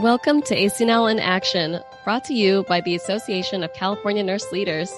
[0.00, 4.92] Welcome to ACNL in Action, brought to you by the Association of California Nurse Leaders.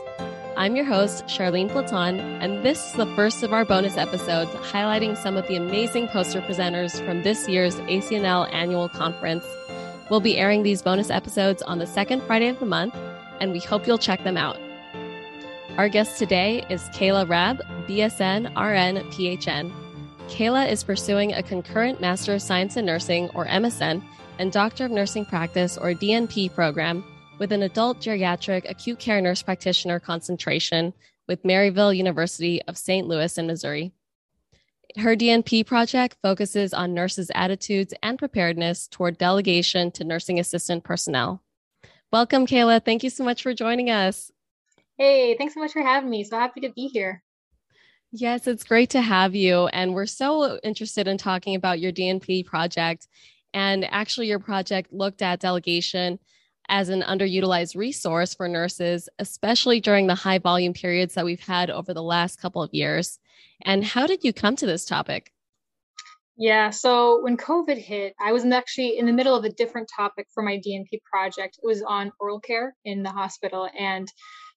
[0.59, 5.17] I'm your host, Charlene Platon, and this is the first of our bonus episodes highlighting
[5.17, 9.43] some of the amazing poster presenters from this year's ACNL annual conference.
[10.11, 12.95] We'll be airing these bonus episodes on the second Friday of the month,
[13.41, 14.59] and we hope you'll check them out.
[15.79, 19.73] Our guest today is Kayla Rabb, BSN RN PHN.
[20.29, 24.03] Kayla is pursuing a concurrent Master of Science in Nursing, or MSN,
[24.41, 27.05] and Doctor of Nursing Practice, or DNP program
[27.39, 30.95] with an adult geriatric acute care nurse practitioner concentration
[31.29, 33.07] with Maryville University of St.
[33.07, 33.93] Louis in Missouri.
[34.97, 41.43] Her DNP project focuses on nurses' attitudes and preparedness toward delegation to nursing assistant personnel.
[42.11, 42.83] Welcome, Kayla.
[42.83, 44.33] Thank you so much for joining us.
[44.97, 46.25] Hey, thanks so much for having me.
[46.25, 47.23] So happy to be here.
[48.11, 49.67] Yes, it's great to have you.
[49.67, 53.07] And we're so interested in talking about your DNP project
[53.53, 56.19] and actually, your project looked at delegation
[56.69, 61.69] as an underutilized resource for nurses, especially during the high volume periods that we've had
[61.69, 63.19] over the last couple of years.
[63.63, 65.33] And how did you come to this topic?
[66.37, 70.27] Yeah, so when COVID hit, I was actually in the middle of a different topic
[70.33, 71.59] for my DNP project.
[71.63, 73.69] It was on oral care in the hospital.
[73.79, 74.11] And,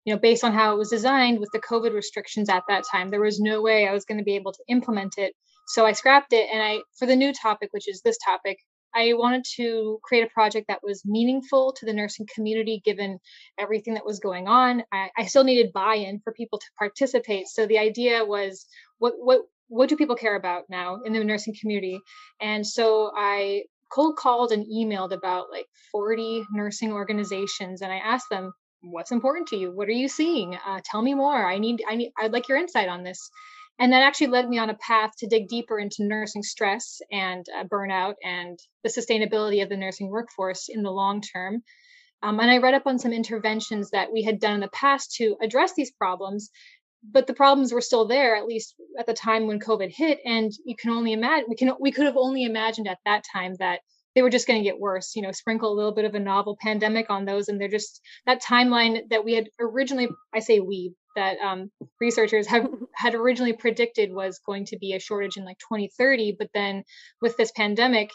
[0.06, 3.10] you know, based on how it was designed with the COVID restrictions at that time,
[3.10, 5.34] there was no way I was going to be able to implement it.
[5.68, 6.48] So I scrapped it.
[6.54, 8.60] And I, for the new topic, which is this topic,
[8.96, 13.20] I wanted to create a project that was meaningful to the nursing community given
[13.58, 14.84] everything that was going on.
[14.92, 17.48] I, I still needed buy-in for people to participate.
[17.48, 18.66] So the idea was
[19.00, 22.00] what what what do people care about now in the nursing community?
[22.40, 28.30] And so I cold called and emailed about like 40 nursing organizations and I asked
[28.30, 31.82] them what's important to you what are you seeing uh, tell me more i need
[31.88, 33.30] i need i'd like your insight on this
[33.80, 37.46] and that actually led me on a path to dig deeper into nursing stress and
[37.58, 41.64] uh, burnout and the sustainability of the nursing workforce in the long term.
[42.22, 45.16] Um, and I read up on some interventions that we had done in the past
[45.16, 46.50] to address these problems,
[47.04, 50.20] but the problems were still there, at least at the time when COVID hit.
[50.24, 53.56] And you can only imagine we can we could have only imagined at that time
[53.60, 53.82] that
[54.16, 55.16] they were just going to get worse.
[55.16, 58.00] You know, sprinkle a little bit of a novel pandemic on those, and they're just
[58.26, 60.08] that timeline that we had originally.
[60.34, 65.00] I say we, that um, researchers have had originally predicted was going to be a
[65.00, 66.84] shortage in like 2030 but then
[67.22, 68.12] with this pandemic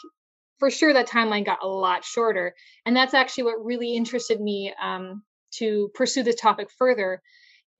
[0.59, 2.53] for sure that timeline got a lot shorter.
[2.85, 5.23] And that's actually what really interested me um,
[5.53, 7.21] to pursue this topic further.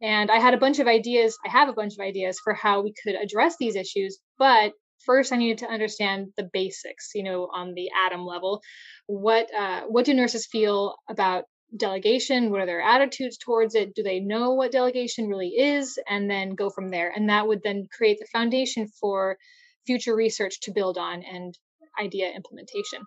[0.01, 2.81] And i had a bunch of ideas i have a bunch of ideas for how
[2.81, 4.71] we could address these issues but
[5.05, 8.61] first i needed to understand the basics you know on the atom level.
[9.07, 11.43] What uh, what do nurses feel about
[11.75, 12.51] delegation?
[12.51, 13.95] What are their attitudes towards it?
[13.95, 15.99] Do they know what delegation really is?
[16.07, 17.11] And then go from there.
[17.15, 19.37] And that would then create the foundation for
[19.85, 21.57] future research to build on and
[21.99, 23.01] idea implementation.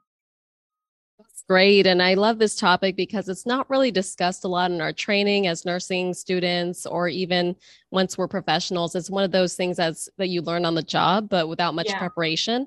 [1.18, 1.86] That's great.
[1.86, 5.46] And i love this topic because it's not really discussed a lot in our training
[5.46, 7.54] as nursing students or even
[7.90, 8.94] once we're professionals.
[8.94, 11.88] It's one of those things that's that you learn on the job but without much
[11.88, 11.98] yeah.
[11.98, 12.66] preparation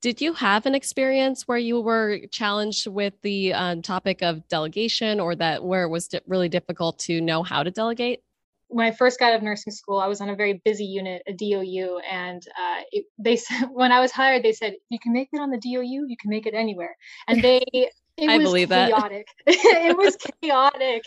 [0.00, 5.18] did you have an experience where you were challenged with the um, topic of delegation
[5.18, 8.22] or that where it was really difficult to know how to delegate?
[8.68, 11.22] When I first got out of nursing school, I was on a very busy unit,
[11.26, 15.12] a DOU, and uh, it, they said when I was hired, they said you can
[15.12, 16.94] make it on the DOU, you can make it anywhere,
[17.26, 19.26] and they it I was believe chaotic.
[19.46, 21.02] it was chaotic,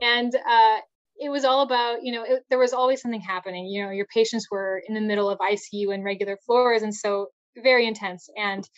[0.00, 0.78] and uh,
[1.16, 3.66] it was all about you know it, there was always something happening.
[3.66, 7.28] You know, your patients were in the middle of ICU and regular floors, and so
[7.62, 8.28] very intense.
[8.36, 8.68] And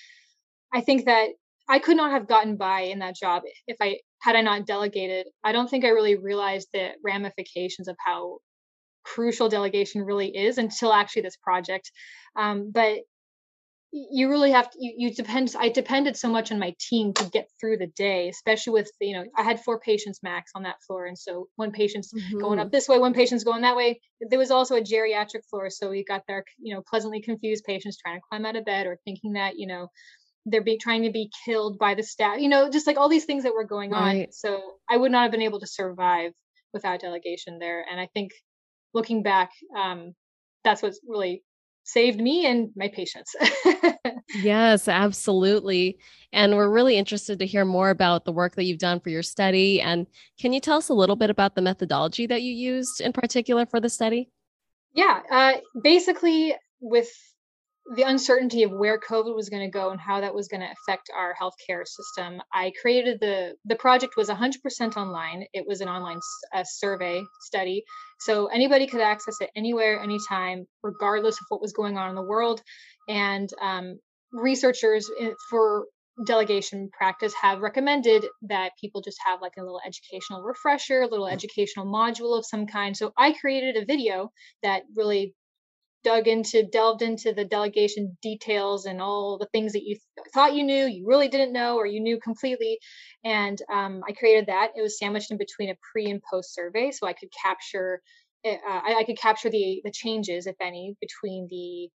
[0.72, 1.28] I think that
[1.68, 5.26] I could not have gotten by in that job if I had I not delegated.
[5.44, 8.38] I don't think I really realized the ramifications of how
[9.04, 11.90] crucial delegation really is until actually this project.
[12.36, 13.00] Um, but
[14.10, 17.24] you really have to you, you depend i depended so much on my team to
[17.30, 20.76] get through the day especially with you know i had four patients max on that
[20.86, 22.38] floor and so one patient's mm-hmm.
[22.38, 22.76] going up mm-hmm.
[22.76, 23.98] this way one patient's going that way
[24.28, 27.96] there was also a geriatric floor so we got there you know pleasantly confused patients
[27.96, 29.88] trying to climb out of bed or thinking that you know
[30.44, 33.24] they're being trying to be killed by the staff you know just like all these
[33.24, 34.26] things that were going right.
[34.26, 34.60] on so
[34.90, 36.32] i would not have been able to survive
[36.74, 38.32] without delegation there and i think
[38.92, 40.12] looking back um
[40.64, 41.42] that's what's really
[41.86, 43.34] saved me and my patients.
[44.42, 45.98] yes, absolutely.
[46.32, 49.22] And we're really interested to hear more about the work that you've done for your
[49.22, 49.80] study.
[49.80, 50.06] And
[50.38, 53.66] can you tell us a little bit about the methodology that you used in particular
[53.66, 54.28] for the study?
[54.94, 57.08] Yeah, uh, basically, with
[57.94, 60.66] the uncertainty of where COVID was going to go and how that was going to
[60.66, 65.44] affect our healthcare system, I created the the project was 100% online.
[65.52, 66.18] It was an online
[66.52, 67.84] uh, survey study,
[68.18, 72.22] so anybody could access it anywhere, anytime, regardless of what was going on in the
[72.22, 72.62] world.
[73.08, 73.98] And um,
[74.32, 75.86] researchers eh, for
[76.24, 81.28] delegation practice have recommended that people just have like a little educational refresher, a little
[81.28, 82.96] educational module of some kind.
[82.96, 84.30] So I created a video
[84.62, 85.34] that really
[86.06, 90.54] dug into delved into the delegation details and all the things that you th- thought
[90.54, 92.78] you knew you really didn't know or you knew completely.
[93.24, 94.70] And um, i created that.
[94.76, 98.00] It was sandwiched in between a pre and post survey so i could capture
[98.44, 101.90] uh, I, I, could capture the the changes, if any, between the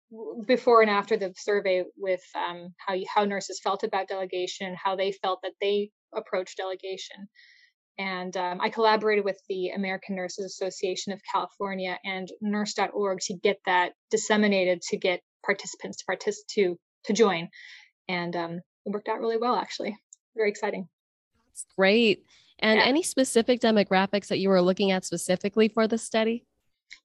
[0.47, 4.95] before and after the survey with um, how you, how nurses felt about delegation, how
[4.95, 7.29] they felt that they approached delegation,
[7.99, 13.59] and um, I collaborated with the American Nurses Association of California and Nurse.org to get
[13.67, 17.49] that disseminated to get participants to participate to to join,
[18.09, 19.57] and um, it worked out really well.
[19.57, 19.97] Actually,
[20.37, 20.89] very exciting.
[21.49, 22.25] That's great.
[22.59, 22.87] And yeah.
[22.87, 26.45] any specific demographics that you were looking at specifically for the study?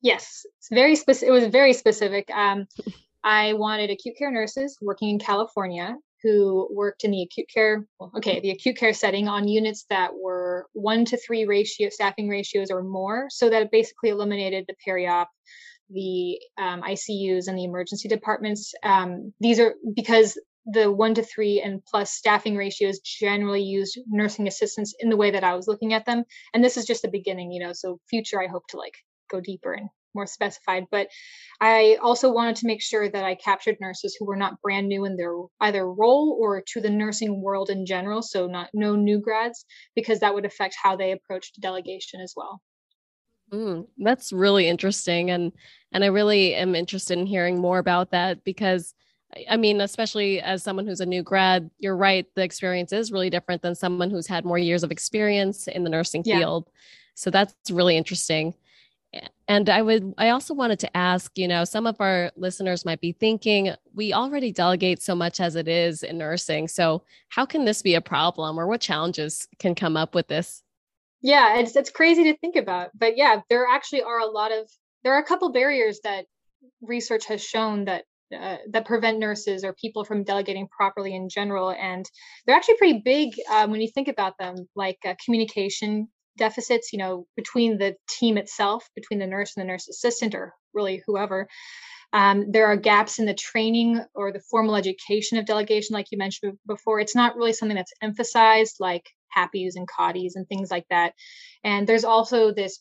[0.02, 1.30] Yes, it's very specific.
[1.30, 2.30] It was very specific.
[2.32, 2.68] Um,
[3.24, 8.12] I wanted acute care nurses working in California who worked in the acute care, well,
[8.18, 12.70] okay, the acute care setting on units that were one to three ratio staffing ratios
[12.72, 15.30] or more, so that it basically eliminated the peri-op,
[15.90, 18.74] the um, ICUs, and the emergency departments.
[18.84, 24.48] Um, these are because the one to three and plus staffing ratios generally used nursing
[24.48, 26.24] assistants in the way that I was looking at them.
[26.54, 27.74] And this is just the beginning, you know.
[27.74, 28.94] So future, I hope to like
[29.30, 30.86] go deeper and more specified.
[30.92, 31.08] But
[31.60, 35.06] I also wanted to make sure that I captured nurses who were not brand new
[35.06, 38.22] in their either role or to the nursing world in general.
[38.22, 39.66] So not no new grads,
[39.96, 42.62] because that would affect how they approached delegation as well.
[43.52, 45.52] Mm, that's really interesting, and
[45.92, 48.94] and I really am interested in hearing more about that because
[49.50, 52.26] I mean, especially as someone who's a new grad, you're right.
[52.36, 55.90] The experience is really different than someone who's had more years of experience in the
[55.90, 56.40] nursing yeah.
[56.40, 56.70] field.
[57.16, 58.56] So that's really interesting.
[59.48, 63.02] And I would, I also wanted to ask, you know, some of our listeners might
[63.02, 66.70] be thinking, we already delegate so much as it is in nursing.
[66.70, 70.64] So how can this be a problem or what challenges can come up with this?
[71.22, 72.92] Yeah, it's, it's crazy to think about.
[72.98, 74.70] But yeah, there actually are a lot of,
[75.04, 76.26] there are a couple barriers that
[76.82, 81.72] research has shown that uh, that prevent nurses or people from delegating properly in general.
[81.72, 82.10] And
[82.46, 87.00] they're actually pretty big um, when you think about them, like uh, communication deficits, you
[87.00, 91.48] know, between the team itself, between the nurse and the nurse assistant, or really whoever.
[92.14, 96.18] Um, there are gaps in the training or the formal education of delegation, like you
[96.18, 97.00] mentioned before.
[97.00, 101.14] It's not really something that's emphasized, like HAPIs and CAUTIs and things like that.
[101.64, 102.80] And there's also this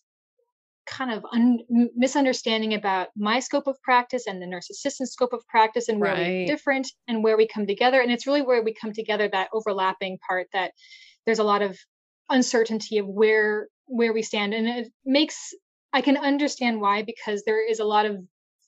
[0.87, 1.61] kind of un-
[1.95, 6.13] misunderstanding about my scope of practice and the nurse assistant scope of practice and where
[6.13, 6.27] right.
[6.27, 8.01] we're different and where we come together.
[8.01, 10.73] And it's really where we come together that overlapping part that
[11.25, 11.79] there's a lot of
[12.31, 15.53] uncertainty of where where we stand and it makes
[15.93, 18.17] i can understand why because there is a lot of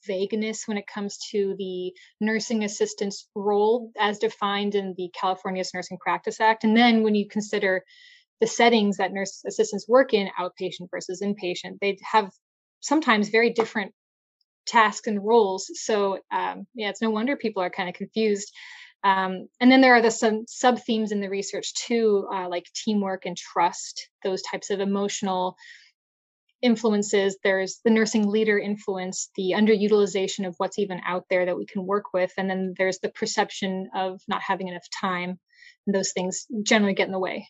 [0.05, 5.97] vagueness when it comes to the nursing assistant's role as defined in the california's nursing
[5.97, 7.81] practice act and then when you consider
[8.41, 12.29] the settings that nurse assistants work in outpatient versus inpatient they have
[12.81, 13.93] sometimes very different
[14.65, 15.69] tasks and roles.
[15.73, 18.51] So um, yeah it's no wonder people are kind of confused
[19.03, 22.65] um, and then there are the some sub themes in the research too, uh, like
[22.73, 25.57] teamwork and trust, those types of emotional
[26.61, 27.37] influences.
[27.43, 31.85] There's the nursing leader influence, the underutilization of what's even out there that we can
[31.85, 32.31] work with.
[32.37, 35.37] And then there's the perception of not having enough time.
[35.85, 37.49] And those things generally get in the way.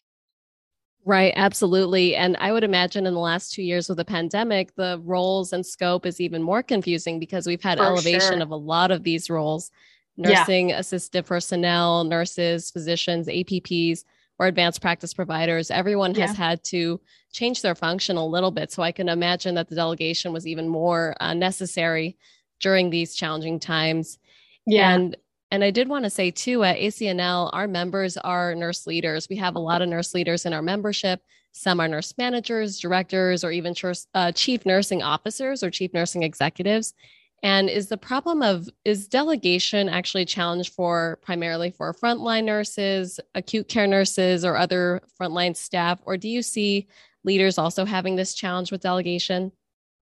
[1.05, 2.15] Right, absolutely.
[2.15, 5.63] And I would imagine in the last two years with the pandemic, the roles and
[5.63, 8.41] scope is even more confusing because we've had For elevation sure.
[8.41, 9.69] of a lot of these roles
[10.17, 10.79] nursing yeah.
[10.79, 14.03] assistive personnel, nurses, physicians, APPs,
[14.39, 15.71] or advanced practice providers.
[15.71, 16.27] Everyone yeah.
[16.27, 16.99] has had to
[17.31, 18.71] change their function a little bit.
[18.71, 22.17] So I can imagine that the delegation was even more uh, necessary
[22.59, 24.17] during these challenging times.
[24.65, 24.93] Yeah.
[24.93, 25.17] And
[25.51, 29.27] and I did want to say too, at ACNL, our members are nurse leaders.
[29.29, 31.21] We have a lot of nurse leaders in our membership.
[31.51, 33.75] Some are nurse managers, directors, or even
[34.15, 36.95] uh, chief nursing officers or chief nursing executives.
[37.43, 43.19] And is the problem of is delegation actually a challenge for primarily for frontline nurses,
[43.35, 45.99] acute care nurses, or other frontline staff?
[46.05, 46.87] Or do you see
[47.25, 49.51] leaders also having this challenge with delegation?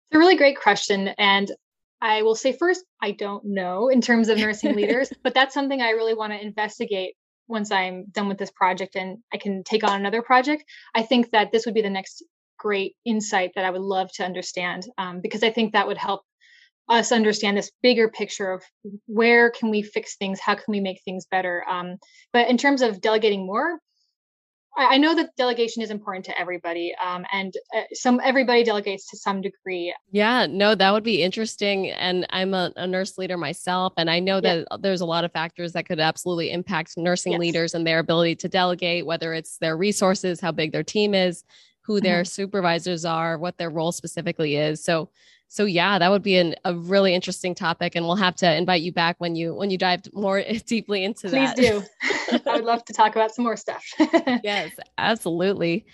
[0.10, 1.10] It's a really great question.
[1.18, 1.52] And
[2.02, 5.82] I will say first, I don't know in terms of nursing leaders, but that's something
[5.82, 7.16] I really want to investigate
[7.48, 10.64] once I'm done with this project and I can take on another project.
[10.96, 12.24] I think that this would be the next
[12.58, 16.24] great insight that I would love to understand um, because I think that would help
[16.90, 18.64] us understand this bigger picture of
[19.08, 21.98] where can we fix things how can we make things better um,
[22.34, 23.80] but in terms of delegating more
[24.78, 29.18] I know that delegation is important to everybody, um, and uh, some everybody delegates to
[29.18, 29.96] some degree.
[30.12, 31.92] Yeah, no, that would be interesting.
[31.92, 34.78] And I'm a, a nurse leader myself, and I know that yeah.
[34.82, 37.40] there's a lot of factors that could absolutely impact nursing yes.
[37.40, 41.46] leaders and their ability to delegate, whether it's their resources, how big their team is,
[41.86, 42.28] who their mm-hmm.
[42.28, 44.84] supervisors are, what their role specifically is.
[44.84, 45.10] So
[45.48, 48.82] so yeah that would be an, a really interesting topic and we'll have to invite
[48.82, 51.56] you back when you when you dive more deeply into Please that.
[51.56, 52.40] please do.
[52.50, 53.86] I would love to talk about some more stuff.
[54.44, 55.86] Yes absolutely.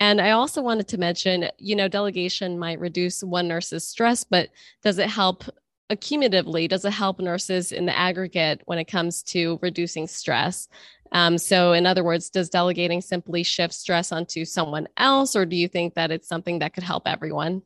[0.00, 4.50] And i also wanted to mention you know delegation might reduce one nurse's stress but
[4.82, 5.44] does it help
[5.90, 6.68] accumulatively?
[6.68, 10.68] Does it help nurses in the aggregate when it comes to reducing stress
[11.12, 15.56] um, so in other words does delegating simply shift stress onto someone else or do
[15.56, 17.62] you think that it's something that could help everyone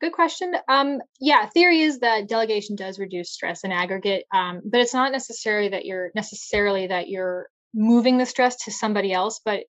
[0.00, 0.54] Good question.
[0.66, 5.12] Um, yeah, theory is that delegation does reduce stress in aggregate, um, but it's not
[5.12, 9.64] necessarily that you're necessarily that you're moving the stress to somebody else, but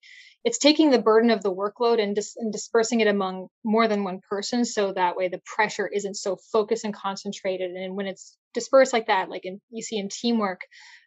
[0.46, 4.06] it's taking the burden of the workload and, dis- and dispersing it among more than
[4.06, 7.72] one person, so that way the pressure isn't so focused and concentrated.
[7.72, 10.62] And when it's dispersed like that, like in you see in teamwork,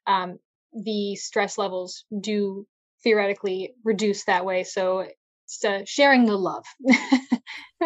[0.06, 0.38] um,
[0.74, 2.66] the stress levels do
[3.02, 4.64] theoretically reduce that way.
[4.64, 5.06] So
[5.46, 6.64] it's uh, sharing the love.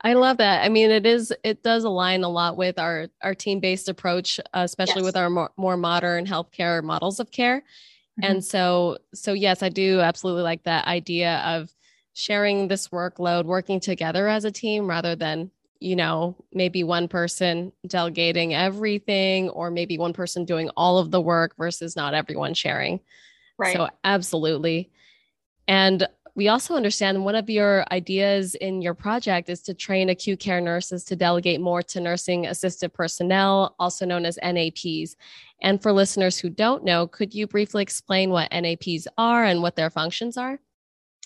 [0.00, 0.64] I love that.
[0.64, 4.38] I mean, it is it does align a lot with our our team based approach,
[4.54, 5.06] uh, especially yes.
[5.06, 7.58] with our more, more modern healthcare models of care.
[7.58, 8.30] Mm-hmm.
[8.30, 11.74] And so, so yes, I do absolutely like that idea of
[12.12, 17.72] sharing this workload, working together as a team rather than you know maybe one person
[17.86, 23.00] delegating everything or maybe one person doing all of the work versus not everyone sharing.
[23.58, 23.74] Right.
[23.74, 24.90] So absolutely.
[25.66, 26.06] And
[26.38, 30.60] we also understand one of your ideas in your project is to train acute care
[30.60, 35.16] nurses to delegate more to nursing assisted personnel, also known as NAPs.
[35.62, 39.74] And for listeners who don't know, could you briefly explain what NAPs are and what
[39.74, 40.60] their functions are?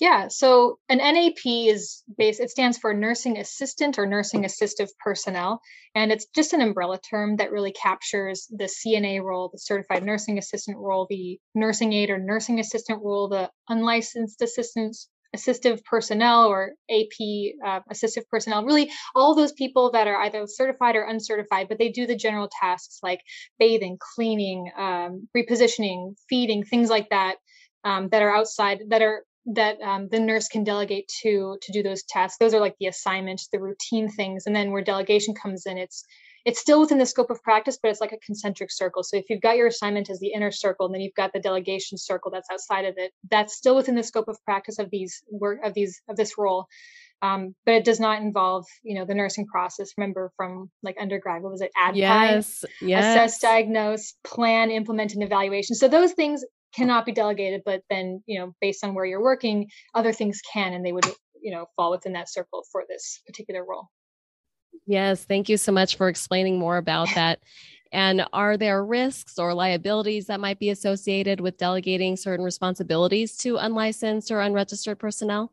[0.01, 5.61] Yeah, so an NAP is based, it stands for nursing assistant or nursing assistive personnel.
[5.95, 10.39] And it's just an umbrella term that really captures the CNA role, the certified nursing
[10.39, 16.73] assistant role, the nursing aide or nursing assistant role, the unlicensed assistants assistive personnel or
[16.91, 21.79] AP uh, assistive personnel, really all those people that are either certified or uncertified, but
[21.79, 23.21] they do the general tasks like
[23.59, 27.37] bathing, cleaning, um, repositioning, feeding, things like that,
[27.85, 31.83] um, that are outside, that are that um, the nurse can delegate to to do
[31.83, 35.67] those tasks those are like the assignments the routine things and then where delegation comes
[35.67, 36.05] in it's
[36.45, 39.25] it's still within the scope of practice but it's like a concentric circle so if
[39.29, 42.31] you've got your assignment as the inner circle and then you've got the delegation circle
[42.31, 45.75] that's outside of it that's still within the scope of practice of these work of
[45.75, 46.67] these of this role
[47.23, 49.93] um, but it does not involve, you know, the nursing process.
[49.97, 51.71] Remember from like undergrad, what was it?
[51.81, 53.05] ADPIE, yes, yes.
[53.05, 55.77] assess, diagnose, plan, implement, and evaluation.
[55.77, 59.69] So those things cannot be delegated but then you know based on where you're working
[59.95, 61.07] other things can and they would
[61.41, 63.89] you know fall within that circle for this particular role.
[64.87, 67.41] Yes thank you so much for explaining more about that.
[67.95, 73.59] And are there risks or liabilities that might be associated with delegating certain responsibilities to
[73.59, 75.53] unlicensed or unregistered personnel?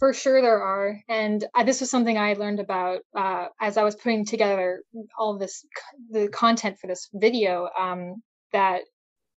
[0.00, 3.84] For sure there are and uh, this was something i learned about uh, as i
[3.84, 4.82] was putting together
[5.18, 5.64] all this
[6.10, 8.82] the content for this video um, that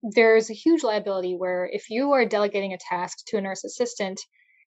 [0.03, 4.19] there's a huge liability where if you are delegating a task to a nurse assistant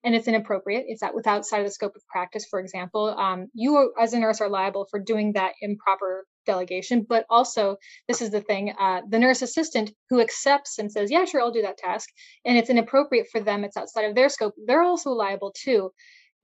[0.05, 3.47] and it's inappropriate, it's out, with outside of the scope of practice, for example, um,
[3.55, 7.07] you as a nurse are liable for doing that improper delegation.
[7.09, 7.77] But also,
[8.07, 11.51] this is the thing uh, the nurse assistant who accepts and says, Yeah, sure, I'll
[11.51, 12.11] do that task,
[12.45, 15.91] and it's inappropriate for them, it's outside of their scope, they're also liable too.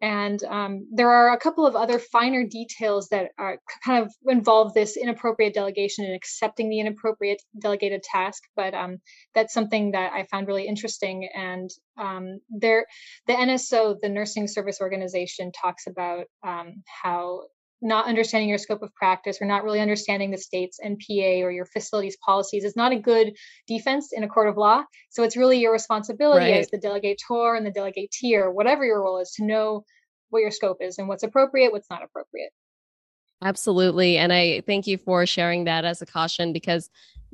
[0.00, 4.73] And um, there are a couple of other finer details that are kind of involve
[4.73, 8.42] this inappropriate delegation and accepting the inappropriate delegated task.
[8.57, 8.99] But um,
[9.35, 11.28] that's something that I found really interesting.
[11.35, 12.87] And um, there,
[13.26, 17.42] the NSO, the Nursing Service Organization, talks about um, how
[17.83, 21.65] not understanding your scope of practice or not really understanding the state's NPA or your
[21.65, 23.35] facility's policies is not a good
[23.67, 24.85] defense in a court of law.
[25.11, 26.61] So it's really your responsibility right.
[26.61, 29.85] as the delegator and the delegatee or whatever your role is to know
[30.29, 32.51] what your scope is and what's appropriate, what's not appropriate.
[33.43, 34.19] Absolutely.
[34.19, 36.91] And I thank you for sharing that as a caution because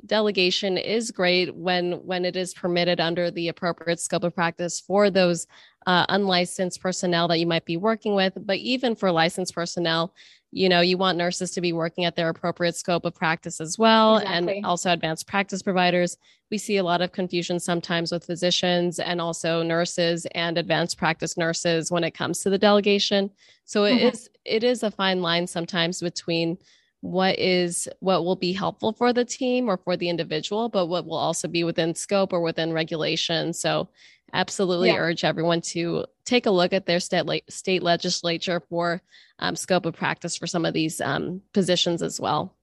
[0.07, 5.09] delegation is great when when it is permitted under the appropriate scope of practice for
[5.09, 5.47] those
[5.85, 10.13] uh, unlicensed personnel that you might be working with but even for licensed personnel
[10.51, 13.77] you know you want nurses to be working at their appropriate scope of practice as
[13.77, 14.57] well exactly.
[14.57, 16.17] and also advanced practice providers
[16.49, 21.37] we see a lot of confusion sometimes with physicians and also nurses and advanced practice
[21.37, 23.29] nurses when it comes to the delegation
[23.65, 24.07] so it mm-hmm.
[24.07, 26.57] is it is a fine line sometimes between
[27.01, 31.05] what is what will be helpful for the team or for the individual but what
[31.05, 33.87] will also be within scope or within regulation so
[34.33, 34.97] absolutely yeah.
[34.97, 39.01] urge everyone to take a look at their state, state legislature for
[39.39, 42.55] um, scope of practice for some of these um, positions as well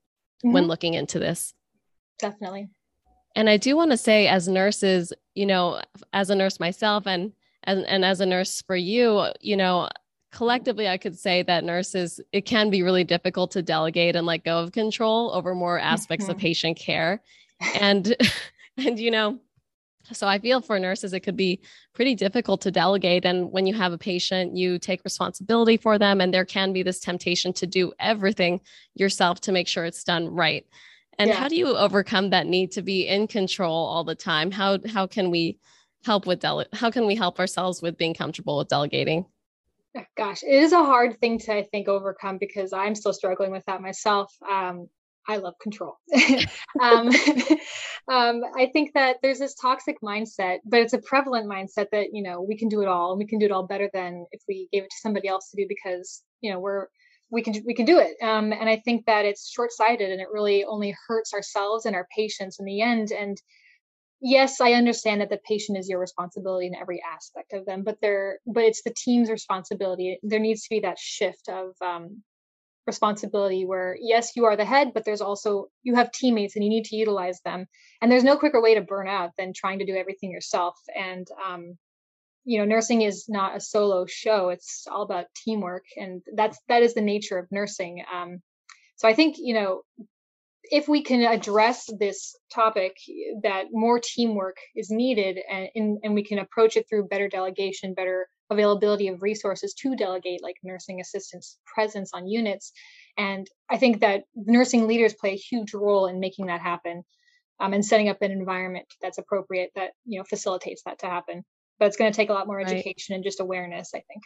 [0.44, 0.52] mm-hmm.
[0.52, 1.54] when looking into this.
[2.18, 2.68] Definitely.
[3.34, 5.80] And I do want to say, as nurses, you know,
[6.12, 7.32] as a nurse myself and,
[7.64, 9.88] and, and as a nurse for you, you know,
[10.34, 14.44] collectively, I could say that nurses, it can be really difficult to delegate and let
[14.44, 16.32] go of control over more aspects mm-hmm.
[16.32, 17.22] of patient care.
[17.80, 18.14] And,
[18.76, 19.38] and, you know,
[20.12, 21.60] so I feel for nurses, it could be
[21.94, 23.24] pretty difficult to delegate.
[23.24, 26.82] And when you have a patient, you take responsibility for them, and there can be
[26.82, 28.60] this temptation to do everything
[28.94, 30.66] yourself to make sure it's done right.
[31.16, 31.36] And yeah.
[31.36, 34.50] how do you overcome that need to be in control all the time?
[34.50, 35.58] How how can we
[36.04, 39.24] help with dele- how can we help ourselves with being comfortable with delegating?
[40.16, 43.64] Gosh, it is a hard thing to I think overcome because I'm still struggling with
[43.66, 44.34] that myself.
[44.48, 44.88] Um,
[45.28, 45.96] I love control.
[46.82, 47.08] um,
[48.08, 52.22] um, I think that there's this toxic mindset, but it's a prevalent mindset that you
[52.22, 54.42] know we can do it all, and we can do it all better than if
[54.48, 56.86] we gave it to somebody else to do because you know we're
[57.30, 58.16] we can we can do it.
[58.22, 61.94] Um, and I think that it's short sighted, and it really only hurts ourselves and
[61.94, 63.12] our patients in the end.
[63.12, 63.40] And
[64.24, 67.98] yes, I understand that the patient is your responsibility in every aspect of them, but
[68.00, 70.18] they're but it's the team's responsibility.
[70.22, 72.22] There needs to be that shift of um,
[72.86, 76.70] responsibility where yes you are the head but there's also you have teammates and you
[76.70, 77.66] need to utilize them.
[78.00, 80.74] And there's no quicker way to burn out than trying to do everything yourself.
[80.96, 81.78] And um,
[82.44, 84.48] you know nursing is not a solo show.
[84.48, 88.02] It's all about teamwork and that's that is the nature of nursing.
[88.12, 88.40] Um,
[88.96, 89.82] so i think you know
[90.70, 92.96] if we can address this topic
[93.42, 98.28] that more teamwork is needed and, and we can approach it through better delegation better
[98.50, 102.72] availability of resources to delegate like nursing assistants presence on units.
[103.16, 107.04] And i think that nursing leaders play a huge role in making that happen
[107.60, 111.44] um, and setting up an environment that's appropriate that you know facilitates that to happen.
[111.78, 113.16] But it's going to take a lot more education right.
[113.16, 114.22] and just awareness i think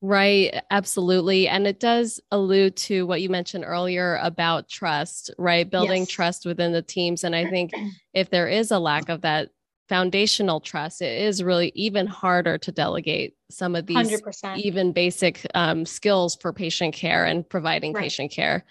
[0.00, 1.48] Right, absolutely.
[1.48, 5.68] And it does allude to what you mentioned earlier about trust, right?
[5.68, 6.08] Building yes.
[6.08, 7.24] trust within the teams.
[7.24, 7.72] And I think
[8.14, 9.50] if there is a lack of that,
[9.88, 14.58] foundational trust, it is really even harder to delegate some of these 100%.
[14.58, 18.02] even basic um, skills for patient care and providing right.
[18.02, 18.64] patient care.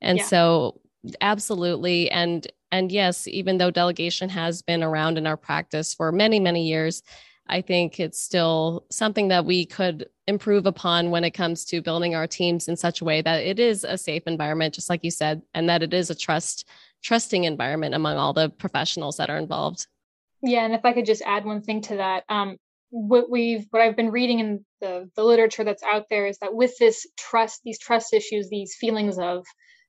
[0.00, 0.24] And yeah.
[0.24, 0.80] so,
[1.20, 6.40] absolutely, and and yes, even though delegation has been around in our practice for many
[6.40, 7.02] many years,
[7.48, 12.14] I think it's still something that we could improve upon when it comes to building
[12.14, 15.10] our teams in such a way that it is a safe environment, just like you
[15.10, 16.68] said, and that it is a trust
[17.02, 19.86] trusting environment among all the professionals that are involved.
[20.42, 22.56] Yeah, and if I could just add one thing to that, um,
[22.90, 26.54] what we've what I've been reading in the the literature that's out there is that
[26.54, 29.44] with this trust, these trust issues, these feelings of,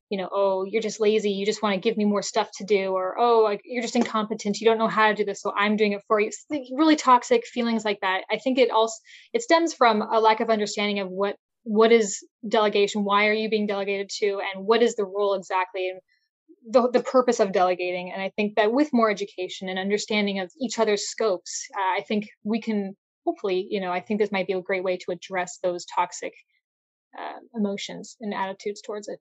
[0.09, 2.63] you know, oh, you're just lazy, you just want to give me more stuff to
[2.63, 5.53] do, or oh, like you're just incompetent, you don't know how to do this, so
[5.57, 6.31] I'm doing it for you.
[6.75, 8.23] really toxic feelings like that.
[8.31, 8.95] I think it also
[9.33, 13.49] it stems from a lack of understanding of what what is delegation, why are you
[13.49, 15.99] being delegated to, and what is the role exactly, and
[16.69, 18.11] the, the purpose of delegating.
[18.11, 22.03] And I think that with more education and understanding of each other's scopes, uh, I
[22.07, 25.11] think we can hopefully, you know, I think this might be a great way to
[25.11, 26.33] address those toxic
[27.17, 29.19] uh, emotions and attitudes towards it.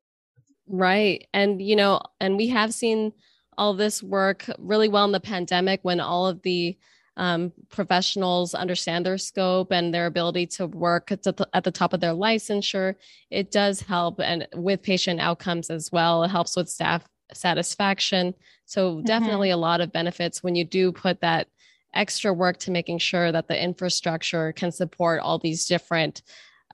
[0.69, 1.27] Right.
[1.33, 3.13] And, you know, and we have seen
[3.59, 6.77] all this work really well in the pandemic when all of the
[7.17, 11.93] um, professionals understand their scope and their ability to work at the, at the top
[11.93, 12.95] of their licensure.
[13.31, 16.23] It does help and with patient outcomes as well.
[16.23, 18.35] It helps with staff satisfaction.
[18.65, 19.05] So, mm-hmm.
[19.05, 21.49] definitely a lot of benefits when you do put that
[21.95, 26.23] extra work to making sure that the infrastructure can support all these different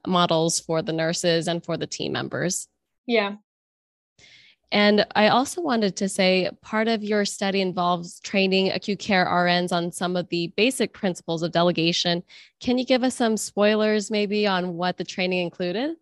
[0.06, 2.68] models for the nurses and for the team members.
[3.06, 3.36] Yeah.
[4.70, 9.72] And I also wanted to say part of your study involves training acute care RNs
[9.72, 12.22] on some of the basic principles of delegation.
[12.60, 15.96] Can you give us some spoilers maybe on what the training included?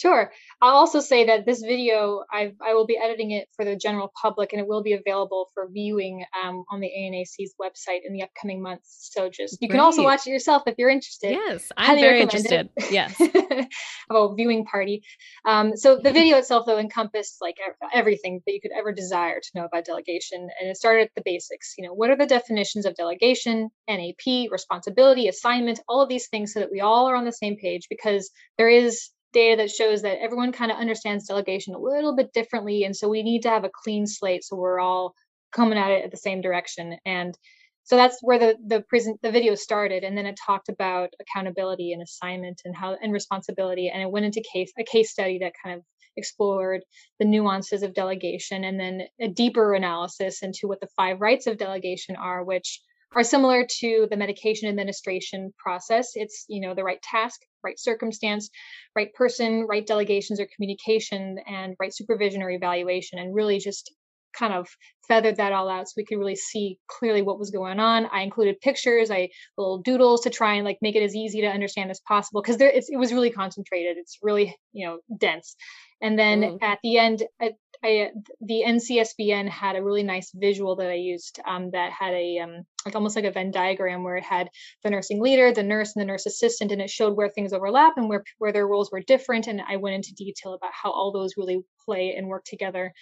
[0.00, 0.32] Sure.
[0.62, 4.10] I'll also say that this video, I, I will be editing it for the general
[4.20, 8.22] public and it will be available for viewing um, on the ANAC's website in the
[8.22, 9.10] upcoming months.
[9.12, 9.76] So just, you Great.
[9.76, 11.32] can also watch it yourself if you're interested.
[11.32, 12.70] Yes, I'm very interested.
[12.78, 12.90] It.
[12.90, 13.20] Yes.
[14.10, 15.02] a viewing party.
[15.44, 17.56] Um, so the video itself, though, encompassed like
[17.92, 20.48] everything that you could ever desire to know about delegation.
[20.58, 21.74] And it started at the basics.
[21.76, 26.54] You know, what are the definitions of delegation, NAP, responsibility, assignment, all of these things
[26.54, 30.02] so that we all are on the same page because there is data that shows
[30.02, 33.48] that everyone kind of understands delegation a little bit differently and so we need to
[33.48, 35.14] have a clean slate so we're all
[35.52, 37.36] coming at it at the same direction and
[37.84, 41.92] so that's where the the present the video started and then it talked about accountability
[41.92, 45.52] and assignment and how and responsibility and it went into case a case study that
[45.62, 45.84] kind of
[46.16, 46.80] explored
[47.18, 51.56] the nuances of delegation and then a deeper analysis into what the five rights of
[51.56, 52.80] delegation are which
[53.14, 56.10] are similar to the medication administration process.
[56.14, 58.50] It's, you know, the right task, right circumstance,
[58.96, 63.92] right person, right delegations or communication, and right supervision or evaluation, and really just
[64.32, 64.68] kind of
[65.08, 68.06] feathered that all out so we could really see clearly what was going on.
[68.06, 71.48] I included pictures, I little doodles to try and like make it as easy to
[71.48, 73.96] understand as possible because there it was really concentrated.
[73.96, 75.56] It's really you know dense.
[76.02, 76.62] And then mm.
[76.62, 77.52] at the end, I,
[77.84, 82.38] I, the NCSBN had a really nice visual that I used um, that had a
[82.38, 84.48] um, like almost like a Venn diagram where it had
[84.82, 87.94] the nursing leader, the nurse, and the nurse assistant, and it showed where things overlap
[87.96, 89.46] and where where their roles were different.
[89.46, 92.92] And I went into detail about how all those really play and work together.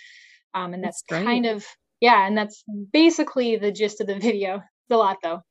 [0.55, 1.65] Um, and that's, that's kind of
[2.01, 4.57] yeah, and that's basically the gist of the video.
[4.57, 5.43] It's a lot though.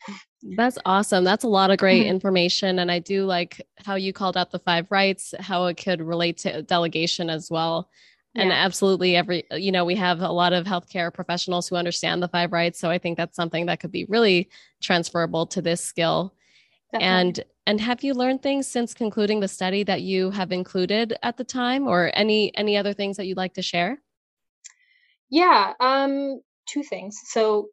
[0.56, 1.24] That's awesome.
[1.24, 2.10] That's a lot of great mm-hmm.
[2.10, 2.80] information.
[2.80, 6.38] And I do like how you called out the five rights, how it could relate
[6.40, 7.90] to delegation as well.
[8.34, 8.44] Yeah.
[8.44, 12.28] And absolutely every, you know, we have a lot of healthcare professionals who understand the
[12.28, 12.80] five rights.
[12.80, 14.50] So I think that's something that could be really
[14.82, 16.34] transferable to this skill.
[16.94, 17.08] Definitely.
[17.08, 21.36] And and have you learned things since concluding the study that you have included at
[21.36, 24.02] the time or any any other things that you'd like to share?
[25.30, 27.18] Yeah, um, two things.
[27.26, 27.70] So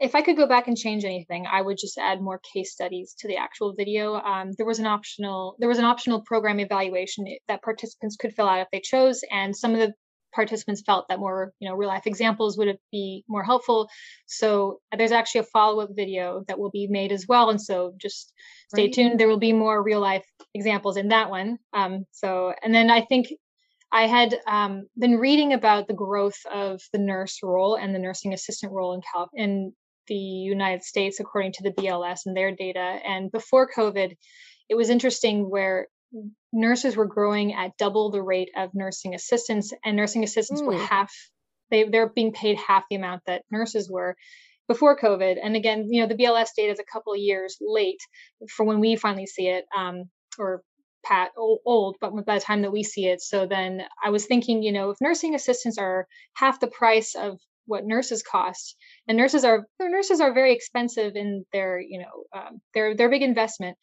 [0.00, 3.14] if I could go back and change anything, I would just add more case studies
[3.18, 4.14] to the actual video.
[4.14, 8.48] Um, there was an optional there was an optional program evaluation that participants could fill
[8.48, 9.92] out if they chose, and some of the
[10.32, 13.88] participants felt that more you know real life examples would be more helpful.
[14.26, 17.92] So there's actually a follow up video that will be made as well, and so
[18.00, 18.32] just
[18.68, 18.92] stay right.
[18.92, 19.20] tuned.
[19.20, 21.58] There will be more real life examples in that one.
[21.72, 23.28] Um, so and then I think
[23.92, 28.32] I had um, been reading about the growth of the nurse role and the nursing
[28.32, 29.74] assistant role in, Cal- in
[30.08, 32.80] the United States, according to the BLS and their data.
[32.80, 34.16] And before COVID,
[34.70, 35.88] it was interesting where
[36.52, 40.66] nurses were growing at double the rate of nursing assistants, and nursing assistants mm.
[40.66, 41.12] were half.
[41.70, 44.16] They they're being paid half the amount that nurses were
[44.68, 45.36] before COVID.
[45.42, 48.00] And again, you know, the BLS data is a couple of years late
[48.50, 50.04] for when we finally see it, um,
[50.38, 50.62] or
[51.04, 54.62] pat old but by the time that we see it so then i was thinking
[54.62, 58.76] you know if nursing assistants are half the price of what nurses cost
[59.08, 63.10] and nurses are their nurses are very expensive in their you know um, their their
[63.10, 63.76] big investment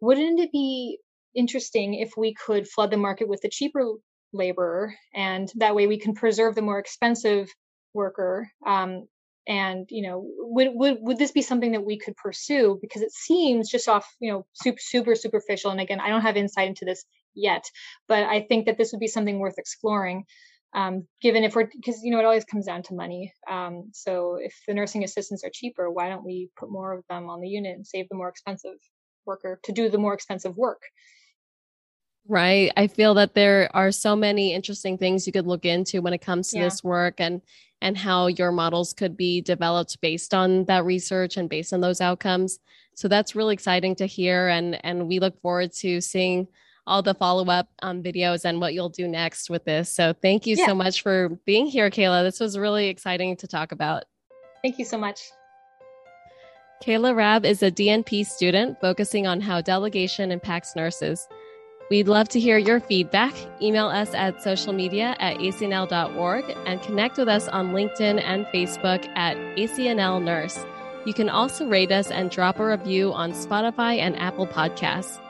[0.00, 0.98] wouldn't it be
[1.34, 3.92] interesting if we could flood the market with the cheaper
[4.32, 7.48] laborer and that way we can preserve the more expensive
[7.94, 9.06] worker um,
[9.46, 13.12] and you know would, would would this be something that we could pursue because it
[13.12, 16.84] seems just off you know super super superficial and again i don't have insight into
[16.84, 17.04] this
[17.34, 17.64] yet
[18.08, 20.24] but i think that this would be something worth exploring
[20.74, 24.36] um, given if we're because you know it always comes down to money um, so
[24.40, 27.48] if the nursing assistants are cheaper why don't we put more of them on the
[27.48, 28.76] unit and save the more expensive
[29.24, 30.82] worker to do the more expensive work
[32.28, 32.72] Right.
[32.76, 36.20] I feel that there are so many interesting things you could look into when it
[36.20, 36.64] comes to yeah.
[36.64, 37.40] this work and
[37.82, 42.00] and how your models could be developed based on that research and based on those
[42.00, 42.58] outcomes.
[42.94, 46.48] So that's really exciting to hear and and we look forward to seeing
[46.86, 49.90] all the follow-up um, videos and what you'll do next with this.
[49.90, 50.66] So thank you yeah.
[50.66, 52.22] so much for being here, Kayla.
[52.22, 54.04] This was really exciting to talk about.
[54.62, 55.20] Thank you so much.
[56.84, 61.26] Kayla Rabb is a DNP student focusing on how delegation impacts nurses.
[61.88, 63.32] We'd love to hear your feedback.
[63.62, 69.06] Email us at social media at acnl.org and connect with us on LinkedIn and Facebook
[69.16, 70.64] at ACNL Nurse.
[71.04, 75.20] You can also rate us and drop a review on Spotify and Apple Podcasts.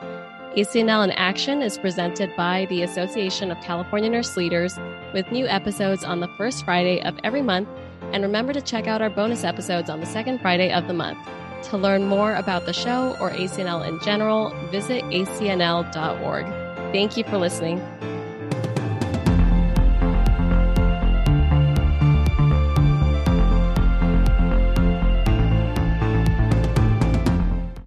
[0.55, 4.79] ACNL in Action is presented by the Association of California Nurse Leaders
[5.13, 7.69] with new episodes on the first Friday of every month.
[8.13, 11.19] And remember to check out our bonus episodes on the second Friday of the month.
[11.63, 16.45] To learn more about the show or ACNL in general, visit acnl.org.
[16.93, 17.81] Thank you for listening.